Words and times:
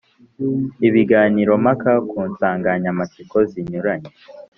ibiganiro 0.87 1.53
mpaka 1.63 1.91
ku 2.09 2.17
nsanganyamatsiko 2.29 3.37
zinyuranye 3.49 4.11